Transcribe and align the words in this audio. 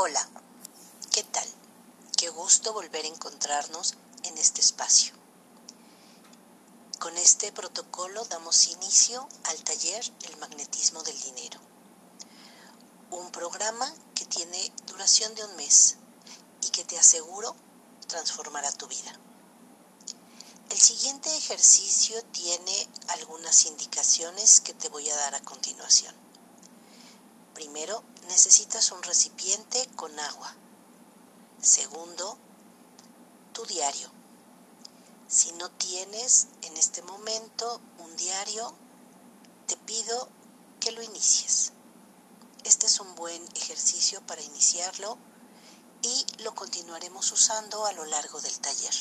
Hola, 0.00 0.24
¿qué 1.10 1.24
tal? 1.24 1.48
Qué 2.16 2.28
gusto 2.28 2.72
volver 2.72 3.04
a 3.04 3.08
encontrarnos 3.08 3.94
en 4.22 4.38
este 4.38 4.60
espacio. 4.60 5.12
Con 7.00 7.16
este 7.16 7.50
protocolo 7.50 8.24
damos 8.26 8.68
inicio 8.68 9.28
al 9.46 9.60
taller 9.64 10.08
El 10.22 10.36
magnetismo 10.36 11.02
del 11.02 11.20
dinero, 11.20 11.58
un 13.10 13.32
programa 13.32 13.92
que 14.14 14.24
tiene 14.24 14.72
duración 14.86 15.34
de 15.34 15.44
un 15.44 15.56
mes 15.56 15.96
y 16.62 16.70
que 16.70 16.84
te 16.84 16.96
aseguro 16.96 17.56
transformará 18.06 18.70
tu 18.70 18.86
vida. 18.86 19.18
El 20.70 20.78
siguiente 20.78 21.36
ejercicio 21.36 22.22
tiene 22.26 22.88
algunas 23.08 23.66
indicaciones 23.66 24.60
que 24.60 24.74
te 24.74 24.90
voy 24.90 25.10
a 25.10 25.16
dar 25.16 25.34
a 25.34 25.40
continuación. 25.40 26.14
Primero, 27.52 28.04
necesitas 28.28 28.92
un 28.92 29.02
recipiente 29.02 29.88
con 29.96 30.18
agua. 30.20 30.54
Segundo, 31.60 32.38
tu 33.52 33.64
diario. 33.64 34.10
Si 35.28 35.52
no 35.52 35.70
tienes 35.70 36.48
en 36.62 36.76
este 36.76 37.02
momento 37.02 37.80
un 37.98 38.14
diario, 38.16 38.74
te 39.66 39.76
pido 39.76 40.28
que 40.78 40.92
lo 40.92 41.02
inicies. 41.02 41.72
Este 42.64 42.86
es 42.86 43.00
un 43.00 43.14
buen 43.14 43.42
ejercicio 43.56 44.24
para 44.26 44.42
iniciarlo 44.42 45.18
y 46.02 46.26
lo 46.42 46.54
continuaremos 46.54 47.32
usando 47.32 47.86
a 47.86 47.92
lo 47.92 48.04
largo 48.04 48.40
del 48.40 48.58
taller. 48.60 48.94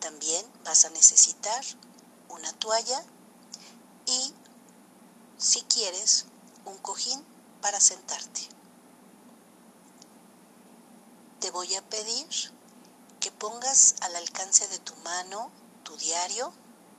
También 0.00 0.46
vas 0.64 0.84
a 0.84 0.90
necesitar 0.90 1.64
una 2.28 2.52
toalla 2.54 3.04
y, 4.06 4.32
si 5.38 5.62
quieres, 5.62 6.26
un 6.64 6.78
cojín 6.78 7.33
para 7.64 7.80
sentarte. 7.80 8.42
Te 11.40 11.50
voy 11.50 11.74
a 11.76 11.88
pedir 11.88 12.28
que 13.20 13.32
pongas 13.32 13.94
al 14.02 14.14
alcance 14.16 14.68
de 14.68 14.78
tu 14.80 14.94
mano 14.96 15.50
tu 15.82 15.96
diario 15.96 16.52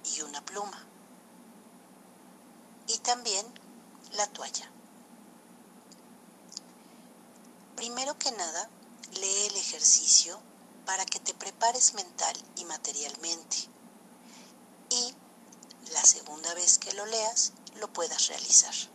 y 0.06 0.22
una 0.22 0.44
pluma. 0.44 0.84
Y 2.88 2.98
también 2.98 3.46
la 4.14 4.26
toalla. 4.26 4.68
Primero 7.76 8.18
que 8.18 8.32
nada, 8.32 8.68
lee 9.22 9.46
el 9.52 9.58
ejercicio 9.58 10.42
para 10.88 11.06
que 11.06 11.20
te 11.20 11.36
prepares 11.36 11.94
mental 11.94 12.36
y 12.56 12.66
materialmente. 12.66 13.58
Y 14.90 15.14
la 15.92 16.04
segunda 16.04 16.56
vez 16.56 16.80
que 16.80 16.92
lo 16.94 17.06
leas, 17.06 17.52
lo 17.76 17.94
puedas 17.94 18.30
realizar. 18.30 18.95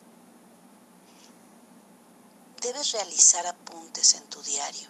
Debes 2.61 2.93
realizar 2.93 3.47
apuntes 3.47 4.15
en 4.15 4.29
tu 4.29 4.43
diario, 4.43 4.87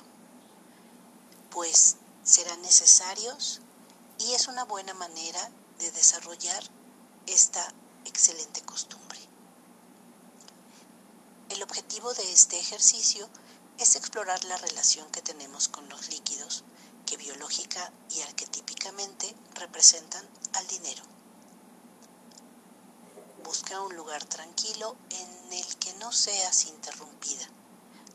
pues 1.51 1.97
serán 2.25 2.61
necesarios 2.63 3.61
y 4.19 4.33
es 4.33 4.49
una 4.49 4.65
buena 4.65 4.93
manera 4.93 5.53
de 5.79 5.93
desarrollar 5.93 6.65
esta 7.27 7.73
excelente 8.07 8.61
costumbre. 8.63 9.21
El 11.49 11.63
objetivo 11.63 12.13
de 12.15 12.33
este 12.33 12.59
ejercicio 12.59 13.31
es 13.79 13.95
explorar 13.95 14.43
la 14.47 14.57
relación 14.57 15.09
que 15.13 15.23
tenemos 15.23 15.69
con 15.69 15.89
los 15.89 16.09
líquidos 16.09 16.65
que 17.07 17.17
biológica 17.17 17.93
y 18.11 18.21
arquetípicamente 18.23 19.33
representan 19.55 20.29
al 20.55 20.67
dinero. 20.67 21.05
Busca 23.45 23.81
un 23.81 23.95
lugar 23.95 24.25
tranquilo 24.25 24.97
en 25.11 25.53
el 25.53 25.77
que 25.77 25.95
no 25.95 26.13
seas 26.13 26.67
interrumpida, 26.67 27.49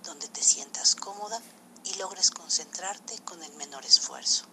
donde 0.05 0.27
te 0.27 0.43
sientas 0.43 0.95
cómoda 0.95 1.41
y 1.83 1.95
logres 1.95 2.31
concentrarte 2.31 3.17
con 3.19 3.43
el 3.43 3.53
menor 3.55 3.85
esfuerzo. 3.85 4.45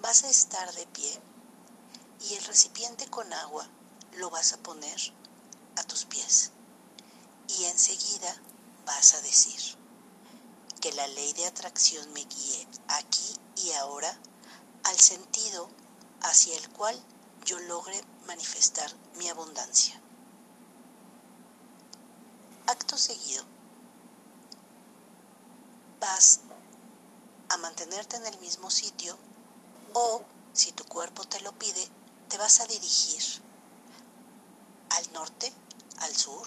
Vas 0.00 0.24
a 0.24 0.30
estar 0.30 0.72
de 0.74 0.86
pie 0.86 1.20
y 2.28 2.34
el 2.34 2.44
recipiente 2.44 3.06
con 3.08 3.32
agua 3.32 3.66
lo 4.16 4.30
vas 4.30 4.52
a 4.52 4.58
poner 4.58 4.98
a 5.76 5.82
tus 5.84 6.04
pies 6.04 6.50
y 7.48 7.64
enseguida 7.64 8.34
vas 8.86 9.14
a 9.14 9.20
decir 9.22 9.60
que 10.80 10.92
la 10.92 11.06
ley 11.08 11.32
de 11.34 11.46
atracción 11.46 12.12
me 12.12 12.24
guíe 12.24 12.66
aquí 12.88 13.36
y 13.56 13.72
ahora 13.72 14.18
al 14.84 14.98
sentido 14.98 15.68
hacia 16.22 16.56
el 16.56 16.68
cual 16.70 16.98
yo 17.44 17.58
logre 17.60 18.02
manifestar 18.26 18.90
mi 19.16 19.28
abundancia. 19.28 20.00
Acto 22.66 22.96
seguido, 22.96 23.44
vas 26.00 26.40
a 27.48 27.56
mantenerte 27.56 28.16
en 28.16 28.26
el 28.26 28.38
mismo 28.38 28.70
sitio 28.70 29.18
o, 29.92 30.22
si 30.52 30.72
tu 30.72 30.84
cuerpo 30.84 31.24
te 31.24 31.40
lo 31.40 31.52
pide, 31.52 31.88
te 32.28 32.38
vas 32.38 32.60
a 32.60 32.66
dirigir 32.66 33.22
al 34.90 35.12
norte, 35.12 35.52
al 35.98 36.14
sur, 36.14 36.46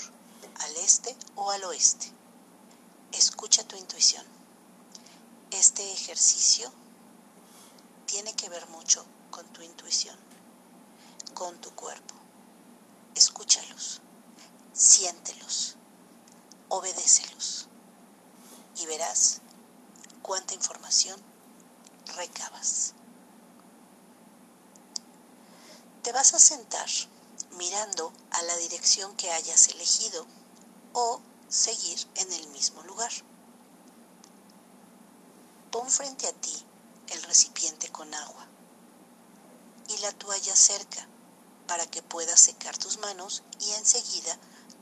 al 0.60 0.76
este 0.78 1.16
o 1.36 1.52
al 1.52 1.64
oeste. 1.66 2.12
Escucha 3.12 3.64
tu 3.68 3.76
intuición. 3.76 4.26
Este 5.52 5.92
ejercicio 5.92 6.72
tiene 8.06 8.34
que 8.34 8.50
ver 8.50 8.68
mucho 8.70 9.06
con 9.30 9.46
tu 9.48 9.62
intuición, 9.62 10.18
con 11.34 11.60
tu 11.60 11.72
cuerpo. 11.76 12.14
Escúchalos, 13.16 14.02
siéntelos, 14.74 15.76
obedécelos 16.70 17.68
y 18.78 18.86
verás 18.86 19.42
cuánta 20.22 20.54
información 20.54 21.20
recabas. 22.16 22.94
Te 26.04 26.12
vas 26.12 26.34
a 26.34 26.40
sentar 26.40 26.88
mirando 27.58 28.12
a 28.32 28.42
la 28.44 28.56
dirección 28.58 29.16
que 29.16 29.32
hayas 29.32 29.70
elegido 29.70 30.26
o 30.94 31.22
seguir 31.48 32.00
en 32.16 32.32
el 32.34 32.48
mismo 32.48 32.82
lugar. 32.84 33.12
Pon 35.72 35.90
frente 35.90 36.28
a 36.28 36.34
ti 36.34 36.66
el 37.10 37.24
recipiente 37.24 37.90
con 37.90 38.14
agua 38.14 38.48
y 39.88 39.98
la 40.00 40.12
toalla 40.12 40.56
cerca 40.56 41.08
para 41.68 41.86
que 41.88 42.02
puedas 42.02 42.40
secar 42.40 42.78
tus 42.78 42.98
manos 43.00 43.44
y 43.60 43.72
enseguida 43.72 44.38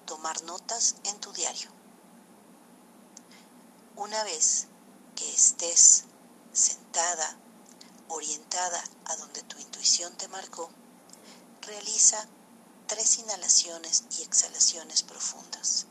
tomar 0.05 0.43
notas 0.43 0.95
en 1.03 1.19
tu 1.19 1.31
diario. 1.31 1.69
Una 3.95 4.23
vez 4.23 4.67
que 5.15 5.31
estés 5.33 6.05
sentada, 6.53 7.37
orientada 8.07 8.83
a 9.05 9.15
donde 9.17 9.43
tu 9.43 9.57
intuición 9.59 10.15
te 10.17 10.27
marcó, 10.27 10.69
realiza 11.61 12.27
tres 12.87 13.19
inhalaciones 13.19 14.03
y 14.17 14.23
exhalaciones 14.23 15.03
profundas. 15.03 15.85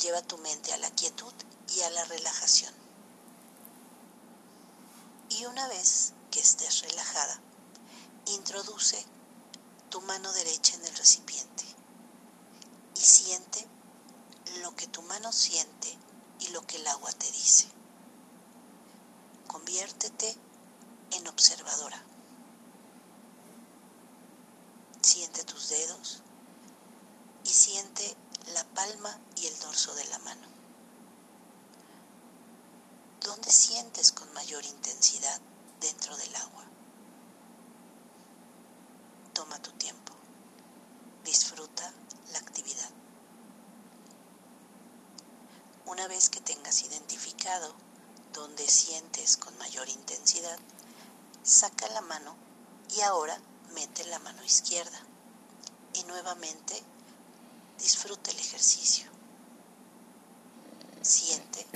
Lleva 0.00 0.20
tu 0.20 0.36
mente 0.38 0.72
a 0.72 0.78
la 0.78 0.90
quietud 0.90 1.32
y 1.74 1.80
a 1.80 1.90
la 1.90 2.04
relajación. 2.04 2.74
Y 5.30 5.46
una 5.46 5.68
vez 5.68 6.12
que 6.30 6.40
estés 6.40 6.82
relajada, 6.82 7.40
introduce 8.26 9.06
tu 9.92 10.00
mano 10.00 10.32
derecha 10.32 10.74
en 10.74 10.86
el 10.86 10.96
recipiente 10.96 11.64
y 12.96 13.00
siente 13.00 13.68
lo 14.62 14.74
que 14.74 14.86
tu 14.86 15.02
mano 15.02 15.30
siente 15.30 15.98
y 16.40 16.48
lo 16.48 16.66
que 16.66 16.76
el 16.76 16.86
agua 16.86 17.12
te 17.12 17.30
dice. 17.30 17.68
Conviértete 19.46 20.34
en 21.10 21.28
observadora. 21.28 22.02
Siente 25.02 25.44
tus 25.44 25.68
dedos 25.68 26.22
y 27.44 27.50
siente 27.50 28.16
la 28.54 28.64
palma 28.68 29.20
y 29.36 29.46
el 29.46 29.58
dorso 29.58 29.94
de 29.94 30.06
la 30.06 30.18
mano. 30.20 30.48
¿Dónde 33.20 33.52
sientes 33.52 34.10
con 34.10 34.32
mayor 34.32 34.64
intensidad 34.64 35.38
dentro 35.80 36.16
del 36.16 36.34
agua? 36.36 36.64
Toma 39.32 39.58
tu 39.62 39.70
tiempo. 39.72 40.12
Disfruta 41.24 41.90
la 42.32 42.38
actividad. 42.38 42.90
Una 45.86 46.06
vez 46.06 46.28
que 46.28 46.40
tengas 46.40 46.82
dónde 48.32 48.68
sientes 48.68 49.36
con 49.36 49.56
mayor 49.58 49.88
intensidad, 49.88 50.56
saca 51.42 51.88
la 51.88 52.00
mano 52.00 52.36
y 52.96 53.00
ahora 53.00 53.36
mete 53.74 54.04
la 54.04 54.20
mano 54.20 54.44
izquierda 54.44 54.96
y 55.92 56.04
nuevamente 56.04 56.80
disfruta 57.78 58.30
el 58.30 58.38
ejercicio. 58.38 59.10
Siente 61.00 61.66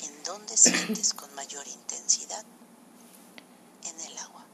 en 0.00 0.22
dónde 0.22 0.56
sientes 0.56 1.12
con 1.12 1.34
mayor 1.34 1.68
intensidad 1.68 2.44
en 3.84 4.00
el 4.00 4.18
agua. 4.18 4.46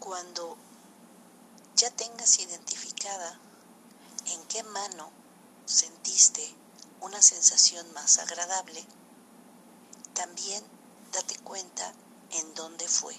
Cuando 0.00 0.56
ya 1.76 1.90
tengas 1.90 2.40
identificada 2.40 3.38
en 4.26 4.42
qué 4.46 4.64
mano 4.64 5.12
sentiste 5.64 6.61
una 7.02 7.20
sensación 7.20 7.92
más 7.92 8.18
agradable, 8.18 8.84
también 10.14 10.64
date 11.12 11.36
cuenta 11.40 11.92
en 12.30 12.54
dónde 12.54 12.88
fue, 12.88 13.14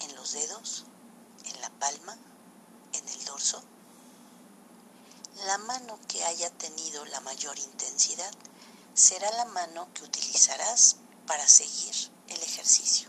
en 0.00 0.14
los 0.14 0.32
dedos, 0.32 0.84
en 1.44 1.60
la 1.60 1.70
palma, 1.70 2.16
en 2.92 3.08
el 3.08 3.24
dorso. 3.24 3.62
La 5.46 5.58
mano 5.58 5.98
que 6.06 6.24
haya 6.24 6.50
tenido 6.50 7.04
la 7.06 7.20
mayor 7.20 7.58
intensidad 7.58 8.32
será 8.94 9.30
la 9.32 9.44
mano 9.46 9.88
que 9.92 10.04
utilizarás 10.04 10.96
para 11.26 11.46
seguir 11.48 11.94
el 12.28 12.40
ejercicio. 12.42 13.08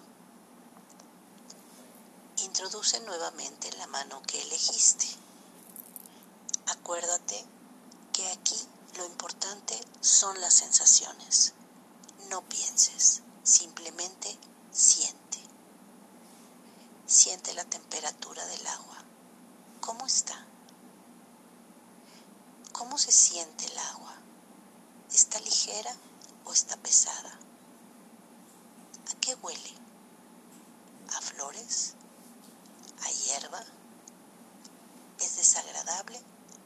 Introduce 2.38 3.00
nuevamente 3.02 3.72
la 3.74 3.88
mano 3.88 4.22
que 4.24 4.42
elegiste. 4.42 5.08
Acuérdate 6.68 7.46
que 8.14 8.28
aquí 8.32 8.58
lo 8.98 9.06
importante 9.06 9.80
son 10.02 10.40
las 10.42 10.54
sensaciones. 10.54 11.54
No 12.30 12.42
pienses, 12.42 13.22
simplemente 13.44 14.38
siente. 14.72 15.40
Siente 17.06 17.54
la 17.54 17.64
temperatura 17.66 18.46
del 18.46 18.68
agua. 18.68 18.98
¿Cómo 19.80 20.06
está? 20.06 20.46
¿Cómo 22.72 22.98
se 22.98 23.12
siente 23.12 23.66
el 23.66 23.78
agua? 23.78 24.16
¿Está 25.12 25.40
ligera 25.40 25.94
o 26.46 26.54
está 26.54 26.78
pesada? 26.78 27.38
¿A 29.12 29.20
qué 29.20 29.36
huele? 29.36 29.74
¿A 31.16 31.22
flores? 31.22 31.96
¿A 33.04 33.10
hierba? 33.10 33.64
¿Es 35.20 35.38
desagradable 35.38 36.22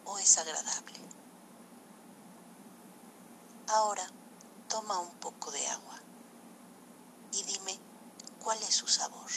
o 0.05 0.17
es 0.19 0.37
agradable? 0.37 1.14
Ahora 3.75 4.09
toma 4.69 4.99
un 4.99 5.13
poco 5.15 5.51
de 5.51 5.67
agua 5.67 5.99
y 7.33 7.43
dime 7.43 7.77
cuál 8.41 8.57
es 8.63 8.73
su 8.73 8.87
sabor. 8.87 9.29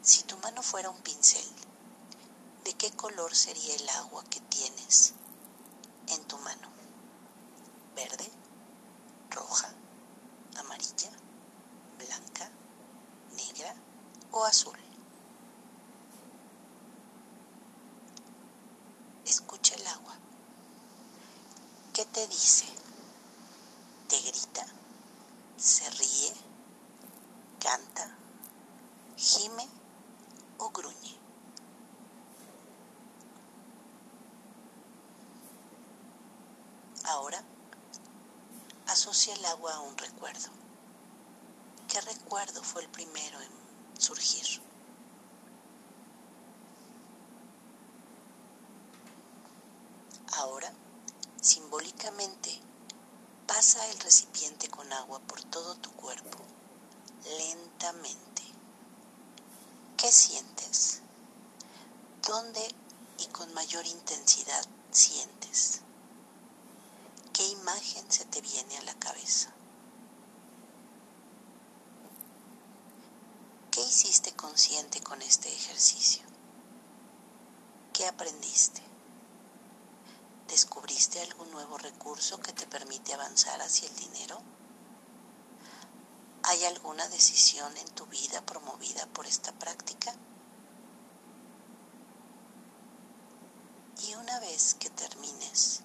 Si 0.00 0.22
tu 0.22 0.38
mano 0.38 0.62
fuera 0.62 0.88
un 0.88 1.02
pincel, 1.02 1.44
¿de 2.64 2.72
qué 2.72 2.90
color 2.92 3.34
sería 3.34 3.74
el 3.74 3.86
agua 3.90 4.24
que 4.30 4.40
tienes 4.40 5.12
en 6.06 6.24
tu 6.24 6.38
mano? 6.38 6.68
¿Verde? 7.94 8.30
¿Roja? 9.32 9.68
¿Amarilla? 10.56 11.10
¿Blanca? 11.98 12.50
¿Negra? 13.36 13.74
¿O 14.30 14.46
azul? 14.46 14.78
Escucha 19.26 19.74
el 19.74 19.86
agua. 19.86 20.22
¿Qué 22.02 22.08
te 22.08 22.26
dice? 22.26 22.64
¿Te 24.08 24.18
grita? 24.18 24.66
¿Se 25.56 25.88
ríe? 25.88 26.32
¿Canta? 27.60 28.16
¿Gime 29.16 29.68
o 30.58 30.70
gruñe? 30.70 31.16
Ahora, 37.04 37.40
asocia 38.88 39.34
el 39.36 39.44
agua 39.44 39.72
a 39.74 39.80
un 39.82 39.96
recuerdo. 39.96 40.48
¿Qué 41.86 42.00
recuerdo 42.00 42.64
fue 42.64 42.82
el 42.82 42.88
primero 42.88 43.40
en 43.40 44.00
surgir? 44.00 44.60
Ahora, 50.32 50.72
simbólicamente, 51.42 52.60
pasa 53.48 53.84
el 53.88 53.98
recipiente 53.98 54.68
con 54.68 54.90
agua 54.92 55.18
por 55.26 55.42
todo 55.42 55.74
tu 55.74 55.90
cuerpo, 55.90 56.38
lentamente. 57.36 58.42
¿Qué 59.96 60.10
sientes? 60.12 61.00
¿Dónde 62.26 62.60
y 63.18 63.26
con 63.26 63.52
mayor 63.54 63.84
intensidad 63.86 64.64
sientes? 64.92 65.80
¿Qué 67.32 67.44
imagen 67.48 68.10
se 68.10 68.24
te 68.24 68.40
viene 68.40 68.78
a 68.78 68.82
la 68.82 68.94
cabeza? 68.94 69.52
¿Qué 73.72 73.80
hiciste 73.80 74.32
consciente 74.32 75.00
con 75.00 75.20
este 75.22 75.52
ejercicio? 75.52 76.22
¿Qué 77.92 78.06
aprendiste? 78.06 78.91
¿Descubriste 80.52 81.18
algún 81.22 81.50
nuevo 81.50 81.78
recurso 81.78 82.38
que 82.38 82.52
te 82.52 82.66
permite 82.66 83.14
avanzar 83.14 83.62
hacia 83.62 83.88
el 83.88 83.96
dinero? 83.96 84.38
¿Hay 86.42 86.62
alguna 86.64 87.08
decisión 87.08 87.74
en 87.78 87.88
tu 87.94 88.04
vida 88.04 88.44
promovida 88.44 89.06
por 89.14 89.26
esta 89.26 89.50
práctica? 89.52 90.14
Y 94.06 94.14
una 94.16 94.40
vez 94.40 94.74
que 94.74 94.90
termines 94.90 95.80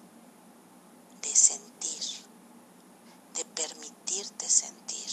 de 1.22 1.34
sentir, 1.34 2.02
de 3.36 3.46
permitirte 3.46 4.50
sentir, 4.50 5.10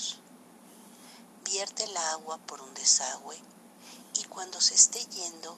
vierte 1.45 1.85
el 1.85 1.95
agua 1.95 2.39
por 2.39 2.61
un 2.61 2.73
desagüe 2.73 3.41
y 4.15 4.25
cuando 4.25 4.59
se 4.59 4.75
esté 4.75 4.99
yendo, 5.05 5.57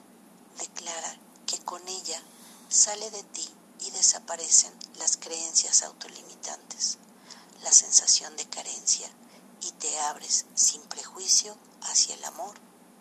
declara 0.56 1.18
que 1.46 1.58
con 1.64 1.88
ella 1.88 2.22
sale 2.68 3.10
de 3.10 3.24
ti 3.24 3.57
y 3.80 3.90
desaparecen 3.90 4.72
las 4.98 5.16
creencias 5.16 5.82
autolimitantes, 5.82 6.98
la 7.62 7.72
sensación 7.72 8.36
de 8.36 8.46
carencia 8.46 9.08
y 9.60 9.72
te 9.72 9.98
abres 10.00 10.46
sin 10.54 10.82
prejuicio 10.82 11.56
hacia 11.82 12.14
el 12.14 12.24
amor 12.24 12.56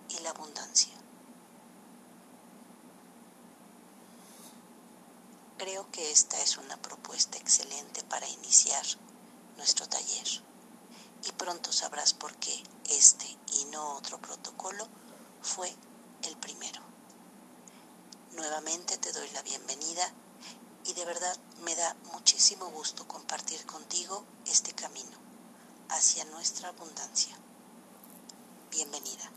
y 0.10 0.20
la 0.20 0.32
abundancia. 0.32 0.94
Creo 5.58 5.90
que 5.92 6.12
esta 6.12 6.40
es 6.42 6.58
una 6.58 6.78
propuesta 6.78 7.38
excelente 7.38 8.04
para 8.04 8.28
iniciar 8.28 8.86
nuestro 9.58 9.88
taller 9.88 10.28
y 11.28 11.32
pronto 11.32 11.74
sabrás 11.74 12.14
por 12.14 12.36
qué 12.36 12.64
este 12.90 13.26
y 13.54 13.66
no 13.66 13.96
otro 13.96 14.20
protocolo 14.20 14.88
fue 15.42 15.76
el 16.24 16.38
primero. 16.38 16.82
Nuevamente 18.34 18.98
te 18.98 19.12
doy 19.12 19.30
la 19.32 19.42
bienvenida 19.42 20.14
de 20.98 21.06
verdad 21.06 21.38
me 21.64 21.76
da 21.76 21.96
muchísimo 22.12 22.72
gusto 22.72 23.08
compartir 23.08 23.64
contigo 23.68 24.26
este 24.48 24.74
camino 24.74 25.16
hacia 25.90 26.26
nuestra 26.26 26.70
abundancia. 26.70 27.38
Bienvenida. 28.72 29.37